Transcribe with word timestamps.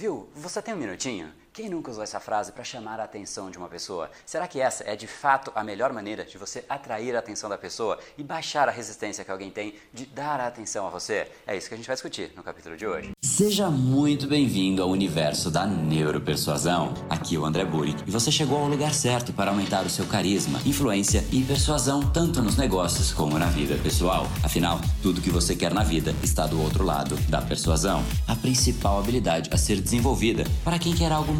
Viu, 0.00 0.30
você 0.34 0.62
tem 0.62 0.72
um 0.72 0.78
minutinho? 0.78 1.30
Quem 1.52 1.68
nunca 1.68 1.90
usou 1.90 2.04
essa 2.04 2.20
frase 2.20 2.52
para 2.52 2.62
chamar 2.62 3.00
a 3.00 3.04
atenção 3.04 3.50
de 3.50 3.58
uma 3.58 3.68
pessoa? 3.68 4.08
Será 4.24 4.46
que 4.46 4.60
essa 4.60 4.84
é 4.84 4.94
de 4.94 5.08
fato 5.08 5.50
a 5.52 5.64
melhor 5.64 5.92
maneira 5.92 6.24
de 6.24 6.38
você 6.38 6.64
atrair 6.68 7.16
a 7.16 7.18
atenção 7.18 7.50
da 7.50 7.58
pessoa 7.58 7.98
e 8.16 8.22
baixar 8.22 8.68
a 8.68 8.70
resistência 8.70 9.24
que 9.24 9.32
alguém 9.32 9.50
tem 9.50 9.74
de 9.92 10.06
dar 10.06 10.38
a 10.38 10.46
atenção 10.46 10.86
a 10.86 10.90
você? 10.90 11.26
É 11.44 11.56
isso 11.56 11.66
que 11.66 11.74
a 11.74 11.76
gente 11.76 11.88
vai 11.88 11.96
discutir 11.96 12.32
no 12.36 12.44
capítulo 12.44 12.76
de 12.76 12.86
hoje. 12.86 13.10
Seja 13.20 13.68
muito 13.68 14.28
bem-vindo 14.28 14.80
ao 14.80 14.90
universo 14.90 15.50
da 15.50 15.66
neuropersuasão. 15.66 16.94
Aqui 17.08 17.34
é 17.34 17.38
o 17.38 17.44
André 17.44 17.64
Buri 17.64 17.96
e 18.06 18.10
você 18.12 18.30
chegou 18.30 18.58
ao 18.58 18.68
lugar 18.68 18.94
certo 18.94 19.32
para 19.32 19.50
aumentar 19.50 19.84
o 19.84 19.90
seu 19.90 20.06
carisma, 20.06 20.60
influência 20.64 21.24
e 21.32 21.42
persuasão 21.42 22.08
tanto 22.12 22.42
nos 22.42 22.56
negócios 22.56 23.12
como 23.12 23.36
na 23.38 23.46
vida 23.46 23.76
pessoal. 23.82 24.28
Afinal, 24.44 24.80
tudo 25.02 25.20
que 25.20 25.30
você 25.30 25.56
quer 25.56 25.74
na 25.74 25.82
vida 25.82 26.14
está 26.22 26.46
do 26.46 26.62
outro 26.62 26.84
lado 26.84 27.16
da 27.28 27.42
persuasão, 27.42 28.04
a 28.28 28.36
principal 28.36 29.00
habilidade 29.00 29.50
a 29.52 29.56
ser 29.56 29.80
desenvolvida 29.80 30.44
para 30.62 30.78
quem 30.78 30.94
quer 30.94 31.10
algo 31.10 31.39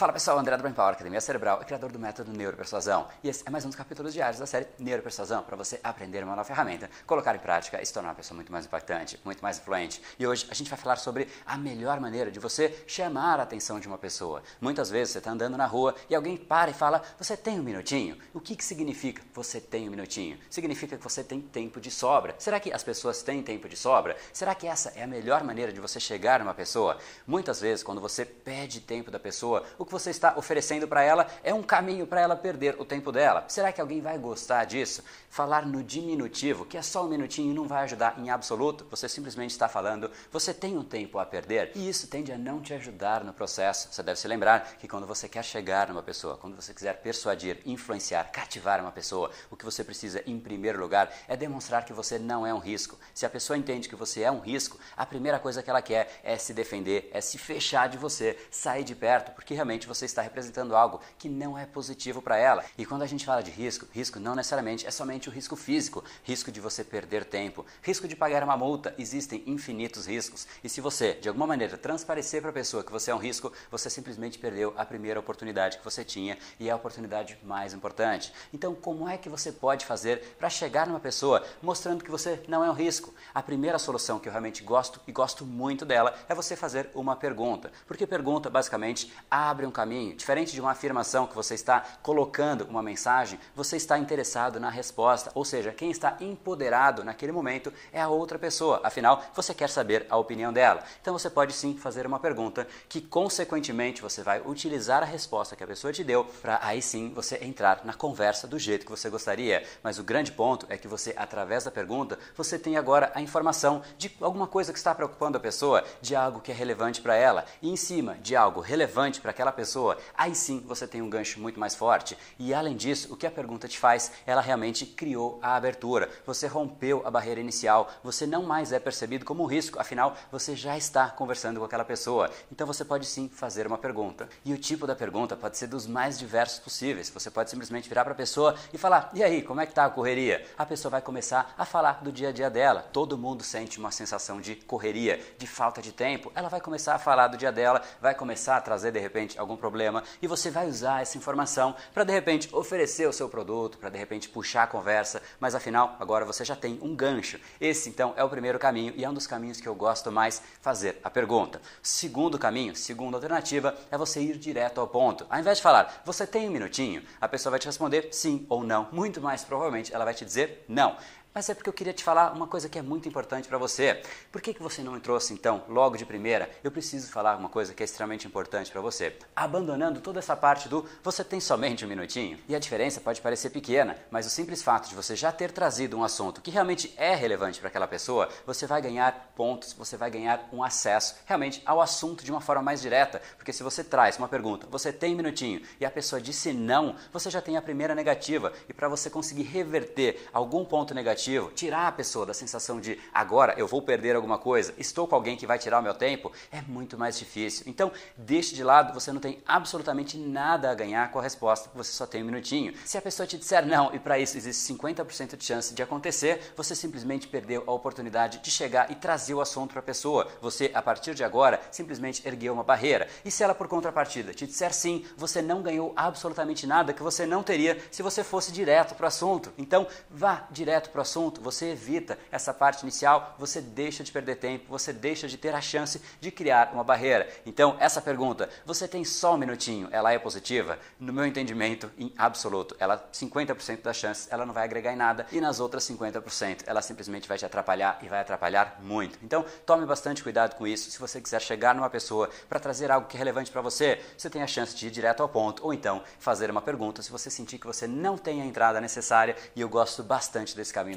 Fala 0.00 0.14
pessoal, 0.14 0.38
André 0.38 0.56
do 0.56 0.62
Brain 0.62 0.72
Power, 0.72 0.94
Academia 0.94 1.20
Cerebral, 1.20 1.58
criador 1.58 1.92
do 1.92 1.98
método 1.98 2.32
Neuropersuasão. 2.32 3.06
E 3.22 3.28
esse 3.28 3.42
é 3.46 3.50
mais 3.50 3.66
um 3.66 3.68
dos 3.68 3.76
capítulos 3.76 4.14
diários 4.14 4.40
da 4.40 4.46
série 4.46 4.66
Neuropersuasão, 4.78 5.42
para 5.42 5.54
você 5.54 5.78
aprender 5.84 6.24
uma 6.24 6.34
nova 6.34 6.42
ferramenta, 6.42 6.88
colocar 7.06 7.36
em 7.36 7.38
prática 7.38 7.82
e 7.82 7.84
se 7.84 7.92
tornar 7.92 8.08
uma 8.08 8.14
pessoa 8.14 8.34
muito 8.34 8.50
mais 8.50 8.64
impactante, 8.64 9.20
muito 9.22 9.42
mais 9.42 9.58
influente. 9.58 10.00
E 10.18 10.26
hoje 10.26 10.46
a 10.50 10.54
gente 10.54 10.70
vai 10.70 10.78
falar 10.78 10.96
sobre 10.96 11.28
a 11.44 11.58
melhor 11.58 12.00
maneira 12.00 12.30
de 12.30 12.40
você 12.40 12.82
chamar 12.86 13.40
a 13.40 13.42
atenção 13.42 13.78
de 13.78 13.86
uma 13.86 13.98
pessoa. 13.98 14.42
Muitas 14.58 14.88
vezes 14.88 15.12
você 15.12 15.18
está 15.18 15.32
andando 15.32 15.58
na 15.58 15.66
rua 15.66 15.94
e 16.08 16.14
alguém 16.14 16.34
para 16.34 16.70
e 16.70 16.72
fala, 16.72 17.02
você 17.18 17.36
tem 17.36 17.60
um 17.60 17.62
minutinho? 17.62 18.16
O 18.32 18.40
que, 18.40 18.56
que 18.56 18.64
significa 18.64 19.22
você 19.34 19.60
tem 19.60 19.86
um 19.86 19.90
minutinho? 19.90 20.38
Significa 20.48 20.96
que 20.96 21.04
você 21.04 21.22
tem 21.22 21.42
tempo 21.42 21.78
de 21.78 21.90
sobra. 21.90 22.34
Será 22.38 22.58
que 22.58 22.72
as 22.72 22.82
pessoas 22.82 23.22
têm 23.22 23.42
tempo 23.42 23.68
de 23.68 23.76
sobra? 23.76 24.16
Será 24.32 24.54
que 24.54 24.66
essa 24.66 24.94
é 24.96 25.02
a 25.02 25.06
melhor 25.06 25.44
maneira 25.44 25.70
de 25.70 25.78
você 25.78 26.00
chegar 26.00 26.40
numa 26.40 26.54
pessoa? 26.54 26.96
Muitas 27.26 27.60
vezes, 27.60 27.84
quando 27.84 28.00
você 28.00 28.24
pede 28.24 28.80
tempo 28.80 29.10
da 29.10 29.20
pessoa, 29.20 29.62
o 29.76 29.89
que 29.90 29.92
você 29.92 30.10
está 30.10 30.34
oferecendo 30.36 30.86
para 30.86 31.02
ela 31.02 31.26
é 31.42 31.52
um 31.52 31.64
caminho 31.64 32.06
para 32.06 32.20
ela 32.20 32.36
perder 32.36 32.76
o 32.78 32.84
tempo 32.84 33.10
dela. 33.10 33.44
Será 33.48 33.72
que 33.72 33.80
alguém 33.80 34.00
vai 34.00 34.16
gostar 34.16 34.64
disso? 34.64 35.02
Falar 35.28 35.66
no 35.66 35.82
diminutivo, 35.82 36.64
que 36.64 36.76
é 36.76 36.82
só 36.82 37.04
um 37.04 37.08
minutinho, 37.08 37.52
não 37.52 37.66
vai 37.66 37.82
ajudar 37.82 38.14
em 38.18 38.30
absoluto. 38.30 38.86
Você 38.88 39.08
simplesmente 39.08 39.50
está 39.50 39.68
falando, 39.68 40.10
você 40.30 40.54
tem 40.54 40.78
um 40.78 40.84
tempo 40.84 41.18
a 41.18 41.26
perder 41.26 41.72
e 41.74 41.88
isso 41.88 42.06
tende 42.06 42.30
a 42.30 42.38
não 42.38 42.60
te 42.60 42.72
ajudar 42.72 43.24
no 43.24 43.32
processo. 43.32 43.92
Você 43.92 44.02
deve 44.02 44.18
se 44.20 44.28
lembrar 44.28 44.76
que 44.78 44.86
quando 44.86 45.06
você 45.06 45.28
quer 45.28 45.44
chegar 45.44 45.88
numa 45.88 46.02
pessoa, 46.02 46.36
quando 46.36 46.54
você 46.54 46.72
quiser 46.72 47.00
persuadir, 47.00 47.58
influenciar, 47.66 48.30
cativar 48.30 48.80
uma 48.80 48.92
pessoa, 48.92 49.30
o 49.50 49.56
que 49.56 49.64
você 49.64 49.82
precisa 49.82 50.22
em 50.24 50.38
primeiro 50.38 50.78
lugar 50.78 51.12
é 51.26 51.36
demonstrar 51.36 51.84
que 51.84 51.92
você 51.92 52.16
não 52.16 52.46
é 52.46 52.54
um 52.54 52.58
risco. 52.58 52.96
Se 53.12 53.26
a 53.26 53.30
pessoa 53.30 53.56
entende 53.56 53.88
que 53.88 53.96
você 53.96 54.22
é 54.22 54.30
um 54.30 54.38
risco, 54.38 54.78
a 54.96 55.04
primeira 55.04 55.40
coisa 55.40 55.62
que 55.62 55.70
ela 55.70 55.82
quer 55.82 56.20
é 56.22 56.38
se 56.38 56.54
defender, 56.54 57.10
é 57.12 57.20
se 57.20 57.38
fechar 57.38 57.88
de 57.88 57.98
você, 57.98 58.38
sair 58.52 58.84
de 58.84 58.94
perto, 58.94 59.32
porque 59.32 59.54
realmente 59.54 59.79
você 59.86 60.04
está 60.04 60.22
representando 60.22 60.74
algo 60.74 61.00
que 61.18 61.28
não 61.28 61.56
é 61.56 61.66
positivo 61.66 62.22
para 62.22 62.36
ela. 62.36 62.64
E 62.76 62.86
quando 62.86 63.02
a 63.02 63.06
gente 63.06 63.24
fala 63.24 63.42
de 63.42 63.50
risco, 63.50 63.86
risco 63.92 64.18
não 64.18 64.34
necessariamente 64.34 64.86
é 64.86 64.90
somente 64.90 65.28
o 65.28 65.32
risco 65.32 65.56
físico, 65.56 66.04
risco 66.24 66.50
de 66.50 66.60
você 66.60 66.82
perder 66.84 67.24
tempo, 67.24 67.64
risco 67.82 68.08
de 68.08 68.16
pagar 68.16 68.42
uma 68.42 68.56
multa, 68.56 68.94
existem 68.98 69.42
infinitos 69.46 70.06
riscos. 70.06 70.46
E 70.62 70.68
se 70.68 70.80
você, 70.80 71.14
de 71.14 71.28
alguma 71.28 71.46
maneira, 71.46 71.76
transparecer 71.76 72.40
para 72.40 72.50
a 72.50 72.54
pessoa 72.54 72.84
que 72.84 72.92
você 72.92 73.10
é 73.10 73.14
um 73.14 73.18
risco, 73.18 73.52
você 73.70 73.88
simplesmente 73.88 74.38
perdeu 74.38 74.74
a 74.76 74.84
primeira 74.84 75.20
oportunidade 75.20 75.78
que 75.78 75.84
você 75.84 76.04
tinha 76.04 76.38
e 76.58 76.68
é 76.68 76.72
a 76.72 76.76
oportunidade 76.76 77.38
mais 77.42 77.72
importante. 77.72 78.32
Então, 78.52 78.74
como 78.74 79.08
é 79.08 79.16
que 79.16 79.28
você 79.28 79.52
pode 79.52 79.86
fazer 79.86 80.36
para 80.38 80.50
chegar 80.50 80.86
numa 80.86 81.00
pessoa 81.00 81.44
mostrando 81.62 82.04
que 82.04 82.10
você 82.10 82.42
não 82.48 82.64
é 82.64 82.70
um 82.70 82.74
risco? 82.74 83.14
A 83.34 83.42
primeira 83.42 83.78
solução 83.78 84.18
que 84.18 84.28
eu 84.28 84.32
realmente 84.32 84.62
gosto 84.62 85.00
e 85.06 85.12
gosto 85.12 85.44
muito 85.44 85.84
dela 85.84 86.14
é 86.28 86.34
você 86.34 86.56
fazer 86.56 86.90
uma 86.94 87.16
pergunta. 87.16 87.70
Porque 87.86 88.06
pergunta 88.06 88.50
basicamente 88.50 89.12
abre 89.30 89.66
um 89.66 89.69
caminho. 89.70 90.14
Diferente 90.16 90.52
de 90.52 90.60
uma 90.60 90.72
afirmação 90.72 91.26
que 91.26 91.34
você 91.34 91.54
está 91.54 91.84
colocando 92.02 92.64
uma 92.64 92.82
mensagem, 92.82 93.38
você 93.54 93.76
está 93.76 93.98
interessado 93.98 94.58
na 94.58 94.70
resposta. 94.70 95.30
Ou 95.34 95.44
seja, 95.44 95.72
quem 95.72 95.90
está 95.90 96.16
empoderado 96.20 97.04
naquele 97.04 97.32
momento 97.32 97.72
é 97.92 98.00
a 98.00 98.08
outra 98.08 98.38
pessoa. 98.38 98.80
Afinal, 98.82 99.22
você 99.34 99.54
quer 99.54 99.68
saber 99.68 100.06
a 100.08 100.16
opinião 100.16 100.52
dela. 100.52 100.82
Então 101.00 101.12
você 101.12 101.28
pode 101.30 101.52
sim 101.52 101.76
fazer 101.76 102.06
uma 102.06 102.18
pergunta 102.18 102.66
que, 102.88 103.00
consequentemente, 103.00 104.02
você 104.02 104.22
vai 104.22 104.40
utilizar 104.40 105.02
a 105.02 105.06
resposta 105.06 105.56
que 105.56 105.64
a 105.64 105.66
pessoa 105.66 105.92
te 105.92 106.04
deu 106.04 106.24
para 106.24 106.58
aí 106.62 106.80
sim 106.82 107.12
você 107.14 107.38
entrar 107.42 107.82
na 107.84 107.94
conversa 107.94 108.46
do 108.46 108.58
jeito 108.58 108.84
que 108.84 108.90
você 108.90 109.08
gostaria. 109.08 109.64
Mas 109.82 109.98
o 109.98 110.04
grande 110.04 110.32
ponto 110.32 110.66
é 110.68 110.76
que 110.76 110.88
você, 110.88 111.14
através 111.16 111.64
da 111.64 111.70
pergunta, 111.70 112.18
você 112.36 112.58
tem 112.58 112.76
agora 112.76 113.10
a 113.14 113.20
informação 113.20 113.82
de 113.96 114.14
alguma 114.20 114.46
coisa 114.46 114.72
que 114.72 114.78
está 114.78 114.94
preocupando 114.94 115.36
a 115.36 115.40
pessoa, 115.40 115.84
de 116.00 116.14
algo 116.14 116.40
que 116.40 116.50
é 116.50 116.54
relevante 116.54 117.00
para 117.00 117.14
ela. 117.14 117.44
E 117.62 117.70
em 117.70 117.76
cima 117.76 118.16
de 118.16 118.36
algo 118.36 118.60
relevante 118.60 119.20
para 119.20 119.30
aquela 119.30 119.49
pessoa, 119.52 119.98
aí 120.16 120.34
sim 120.34 120.62
você 120.66 120.86
tem 120.86 121.02
um 121.02 121.10
gancho 121.10 121.40
muito 121.40 121.58
mais 121.58 121.74
forte. 121.74 122.16
E 122.38 122.52
além 122.54 122.76
disso, 122.76 123.12
o 123.12 123.16
que 123.16 123.26
a 123.26 123.30
pergunta 123.30 123.68
te 123.68 123.78
faz, 123.78 124.12
ela 124.26 124.40
realmente 124.40 124.86
criou 124.86 125.38
a 125.42 125.56
abertura. 125.56 126.08
Você 126.26 126.46
rompeu 126.46 127.02
a 127.04 127.10
barreira 127.10 127.40
inicial, 127.40 127.90
você 128.02 128.26
não 128.26 128.42
mais 128.42 128.72
é 128.72 128.78
percebido 128.78 129.24
como 129.24 129.42
um 129.42 129.46
risco, 129.46 129.80
afinal, 129.80 130.16
você 130.30 130.54
já 130.54 130.76
está 130.76 131.08
conversando 131.08 131.60
com 131.60 131.66
aquela 131.66 131.84
pessoa. 131.84 132.30
Então 132.50 132.66
você 132.66 132.84
pode 132.84 133.06
sim 133.06 133.28
fazer 133.28 133.66
uma 133.66 133.78
pergunta. 133.78 134.28
E 134.44 134.52
o 134.52 134.58
tipo 134.58 134.86
da 134.86 134.94
pergunta 134.94 135.36
pode 135.36 135.56
ser 135.56 135.66
dos 135.66 135.86
mais 135.86 136.18
diversos 136.18 136.58
possíveis. 136.58 137.10
Você 137.10 137.30
pode 137.30 137.50
simplesmente 137.50 137.88
virar 137.88 138.04
para 138.04 138.12
a 138.12 138.16
pessoa 138.16 138.54
e 138.72 138.78
falar: 138.78 139.10
"E 139.14 139.22
aí, 139.22 139.42
como 139.42 139.60
é 139.60 139.66
que 139.66 139.74
tá 139.74 139.84
a 139.84 139.90
correria?". 139.90 140.46
A 140.56 140.66
pessoa 140.66 140.90
vai 140.90 141.02
começar 141.02 141.54
a 141.56 141.64
falar 141.64 142.02
do 142.02 142.12
dia 142.12 142.28
a 142.28 142.32
dia 142.32 142.50
dela. 142.50 142.88
Todo 142.92 143.18
mundo 143.18 143.42
sente 143.42 143.78
uma 143.78 143.90
sensação 143.90 144.40
de 144.40 144.56
correria, 144.56 145.20
de 145.38 145.46
falta 145.46 145.80
de 145.82 145.92
tempo. 145.92 146.30
Ela 146.34 146.48
vai 146.48 146.60
começar 146.60 146.94
a 146.94 146.98
falar 146.98 147.28
do 147.28 147.36
dia 147.36 147.52
dela, 147.52 147.82
vai 148.00 148.14
começar 148.14 148.56
a 148.56 148.60
trazer 148.60 148.92
de 148.92 148.98
repente 148.98 149.38
algum 149.40 149.56
problema 149.56 150.02
e 150.20 150.26
você 150.26 150.50
vai 150.50 150.68
usar 150.68 151.02
essa 151.02 151.16
informação 151.16 151.74
para 151.92 152.04
de 152.04 152.12
repente 152.12 152.48
oferecer 152.52 153.08
o 153.08 153.12
seu 153.12 153.28
produto, 153.28 153.78
para 153.78 153.90
de 153.90 153.98
repente 153.98 154.28
puxar 154.28 154.64
a 154.64 154.66
conversa, 154.66 155.22
mas 155.38 155.54
afinal 155.54 155.96
agora 155.98 156.24
você 156.24 156.44
já 156.44 156.54
tem 156.54 156.78
um 156.82 156.94
gancho. 156.94 157.40
Esse 157.60 157.88
então 157.88 158.14
é 158.16 158.22
o 158.22 158.28
primeiro 158.28 158.58
caminho 158.58 158.92
e 158.96 159.04
é 159.04 159.10
um 159.10 159.14
dos 159.14 159.26
caminhos 159.26 159.60
que 159.60 159.68
eu 159.68 159.74
gosto 159.74 160.12
mais 160.12 160.42
fazer 160.60 161.00
a 161.02 161.10
pergunta. 161.10 161.60
Segundo 161.82 162.38
caminho, 162.38 162.76
segunda 162.76 163.16
alternativa 163.16 163.76
é 163.90 163.96
você 163.96 164.20
ir 164.20 164.36
direto 164.36 164.80
ao 164.80 164.86
ponto. 164.86 165.26
Ao 165.28 165.38
invés 165.38 165.58
de 165.58 165.62
falar, 165.62 166.02
você 166.04 166.26
tem 166.26 166.48
um 166.48 166.52
minutinho, 166.52 167.02
a 167.20 167.28
pessoa 167.28 167.50
vai 167.50 167.60
te 167.60 167.66
responder 167.66 168.08
sim 168.12 168.46
ou 168.48 168.62
não. 168.62 168.88
Muito 168.92 169.20
mais 169.20 169.44
provavelmente 169.44 169.94
ela 169.94 170.04
vai 170.04 170.14
te 170.14 170.24
dizer 170.24 170.64
não. 170.68 170.96
Mas 171.32 171.48
é 171.48 171.54
porque 171.54 171.68
eu 171.68 171.72
queria 171.72 171.92
te 171.92 172.02
falar 172.02 172.32
uma 172.32 172.48
coisa 172.48 172.68
que 172.68 172.76
é 172.76 172.82
muito 172.82 173.08
importante 173.08 173.46
para 173.46 173.56
você. 173.56 174.02
Por 174.32 174.42
que, 174.42 174.52
que 174.52 174.60
você 174.60 174.82
não 174.82 174.98
trouxe 174.98 175.32
então, 175.32 175.62
logo 175.68 175.96
de 175.96 176.04
primeira? 176.04 176.50
Eu 176.64 176.72
preciso 176.72 177.08
falar 177.12 177.36
uma 177.36 177.48
coisa 177.48 177.72
que 177.72 177.84
é 177.84 177.84
extremamente 177.84 178.26
importante 178.26 178.68
para 178.72 178.80
você. 178.80 179.16
Abandonando 179.34 180.00
toda 180.00 180.18
essa 180.18 180.34
parte 180.34 180.68
do 180.68 180.84
você 181.04 181.22
tem 181.22 181.38
somente 181.38 181.84
um 181.84 181.88
minutinho. 181.88 182.36
E 182.48 182.54
a 182.56 182.58
diferença 182.58 183.00
pode 183.00 183.20
parecer 183.20 183.50
pequena, 183.50 183.96
mas 184.10 184.26
o 184.26 184.30
simples 184.30 184.60
fato 184.60 184.88
de 184.88 184.94
você 184.96 185.14
já 185.14 185.30
ter 185.30 185.52
trazido 185.52 185.96
um 185.96 186.02
assunto 186.02 186.40
que 186.40 186.50
realmente 186.50 186.92
é 186.96 187.14
relevante 187.14 187.60
para 187.60 187.68
aquela 187.68 187.86
pessoa, 187.86 188.28
você 188.44 188.66
vai 188.66 188.82
ganhar 188.82 189.32
pontos, 189.36 189.72
você 189.72 189.96
vai 189.96 190.10
ganhar 190.10 190.48
um 190.52 190.64
acesso 190.64 191.14
realmente 191.26 191.62
ao 191.64 191.80
assunto 191.80 192.24
de 192.24 192.32
uma 192.32 192.40
forma 192.40 192.62
mais 192.62 192.80
direta. 192.80 193.22
Porque 193.36 193.52
se 193.52 193.62
você 193.62 193.84
traz 193.84 194.18
uma 194.18 194.28
pergunta, 194.28 194.66
você 194.68 194.92
tem 194.92 195.14
um 195.14 195.18
minutinho, 195.18 195.62
e 195.78 195.84
a 195.84 195.90
pessoa 195.92 196.20
disse 196.20 196.52
não, 196.52 196.96
você 197.12 197.30
já 197.30 197.40
tem 197.40 197.56
a 197.56 197.62
primeira 197.62 197.94
negativa. 197.94 198.52
E 198.68 198.72
para 198.72 198.88
você 198.88 199.08
conseguir 199.08 199.44
reverter 199.44 200.28
algum 200.32 200.64
ponto 200.64 200.92
negativo, 200.92 201.19
negativo, 201.20 201.50
tirar 201.50 201.88
a 201.88 201.92
pessoa 201.92 202.24
da 202.24 202.32
sensação 202.32 202.80
de 202.80 202.98
agora 203.12 203.54
eu 203.58 203.66
vou 203.66 203.82
perder 203.82 204.16
alguma 204.16 204.38
coisa, 204.38 204.72
estou 204.78 205.06
com 205.06 205.14
alguém 205.14 205.36
que 205.36 205.46
vai 205.46 205.58
tirar 205.58 205.78
o 205.78 205.82
meu 205.82 205.92
tempo, 205.92 206.32
é 206.50 206.62
muito 206.62 206.96
mais 206.96 207.18
difícil. 207.18 207.64
Então, 207.66 207.92
deixe 208.16 208.54
de 208.54 208.64
lado, 208.64 208.94
você 208.94 209.12
não 209.12 209.20
tem 209.20 209.42
absolutamente 209.46 210.16
nada 210.16 210.70
a 210.70 210.74
ganhar 210.74 211.10
com 211.10 211.18
a 211.18 211.22
resposta, 211.22 211.70
você 211.74 211.92
só 211.92 212.06
tem 212.06 212.22
um 212.22 212.26
minutinho. 212.26 212.72
Se 212.86 212.96
a 212.96 213.02
pessoa 213.02 213.26
te 213.26 213.36
disser 213.36 213.66
não, 213.66 213.94
e 213.94 213.98
para 213.98 214.18
isso 214.18 214.36
existe 214.36 214.72
50% 214.72 215.36
de 215.36 215.44
chance 215.44 215.74
de 215.74 215.82
acontecer, 215.82 216.52
você 216.56 216.74
simplesmente 216.74 217.28
perdeu 217.28 217.64
a 217.66 217.72
oportunidade 217.72 218.38
de 218.38 218.50
chegar 218.50 218.90
e 218.90 218.94
trazer 218.94 219.34
o 219.34 219.40
assunto 219.40 219.72
para 219.72 219.80
a 219.80 219.82
pessoa. 219.82 220.26
Você, 220.40 220.70
a 220.72 220.80
partir 220.80 221.14
de 221.14 221.22
agora, 221.22 221.60
simplesmente 221.70 222.26
ergueu 222.26 222.54
uma 222.54 222.64
barreira. 222.64 223.08
E 223.24 223.30
se 223.30 223.42
ela, 223.42 223.54
por 223.54 223.68
contrapartida, 223.68 224.32
te 224.32 224.46
disser 224.46 224.72
sim, 224.72 225.04
você 225.16 225.42
não 225.42 225.62
ganhou 225.62 225.92
absolutamente 225.94 226.66
nada 226.66 226.92
que 226.92 227.02
você 227.02 227.26
não 227.26 227.42
teria 227.42 227.78
se 227.90 228.02
você 228.02 228.24
fosse 228.24 228.52
direto 228.52 228.94
para 228.94 229.04
o 229.04 229.08
assunto. 229.08 229.52
Então, 229.58 229.86
vá 230.10 230.46
direto 230.50 230.90
para 230.90 230.98
o 230.98 231.02
assunto, 231.02 231.09
você 231.40 231.70
evita 231.70 232.18
essa 232.30 232.52
parte 232.52 232.82
inicial, 232.82 233.34
você 233.38 233.60
deixa 233.60 234.04
de 234.04 234.12
perder 234.12 234.36
tempo, 234.36 234.66
você 234.68 234.92
deixa 234.92 235.26
de 235.26 235.36
ter 235.36 235.54
a 235.54 235.60
chance 235.60 236.00
de 236.20 236.30
criar 236.30 236.70
uma 236.72 236.84
barreira. 236.84 237.28
Então, 237.44 237.76
essa 237.80 238.00
pergunta, 238.00 238.48
você 238.64 238.86
tem 238.86 239.04
só 239.04 239.34
um 239.34 239.38
minutinho, 239.38 239.88
ela 239.90 240.12
é 240.12 240.18
positiva? 240.18 240.78
No 240.98 241.12
meu 241.12 241.26
entendimento, 241.26 241.90
em 241.98 242.12
absoluto, 242.16 242.76
ela 242.78 243.08
50% 243.12 243.82
das 243.82 243.96
chances 243.96 244.28
ela 244.30 244.46
não 244.46 244.54
vai 244.54 244.64
agregar 244.64 244.92
em 244.92 244.96
nada 244.96 245.26
e 245.32 245.40
nas 245.40 245.60
outras 245.60 245.84
50% 245.84 246.64
ela 246.66 246.82
simplesmente 246.82 247.28
vai 247.28 247.38
te 247.38 247.44
atrapalhar 247.44 247.98
e 248.02 248.08
vai 248.08 248.20
atrapalhar 248.20 248.78
muito. 248.82 249.18
Então, 249.22 249.44
tome 249.66 249.86
bastante 249.86 250.22
cuidado 250.22 250.54
com 250.56 250.66
isso. 250.66 250.90
Se 250.90 250.98
você 250.98 251.20
quiser 251.20 251.40
chegar 251.40 251.74
numa 251.74 251.90
pessoa 251.90 252.30
para 252.48 252.60
trazer 252.60 252.90
algo 252.90 253.06
que 253.06 253.16
é 253.16 253.18
relevante 253.18 253.50
para 253.50 253.60
você, 253.60 254.00
você 254.16 254.30
tem 254.30 254.42
a 254.42 254.46
chance 254.46 254.74
de 254.74 254.86
ir 254.86 254.90
direto 254.90 255.22
ao 255.22 255.28
ponto 255.28 255.64
ou 255.64 255.72
então 255.74 256.02
fazer 256.18 256.50
uma 256.50 256.62
pergunta 256.62 257.02
se 257.02 257.10
você 257.10 257.30
sentir 257.30 257.58
que 257.58 257.66
você 257.66 257.86
não 257.86 258.16
tem 258.16 258.42
a 258.42 258.44
entrada 258.44 258.80
necessária 258.80 259.36
e 259.54 259.60
eu 259.60 259.68
gosto 259.68 260.02
bastante 260.02 260.54
desse 260.56 260.72
caminho 260.72 260.96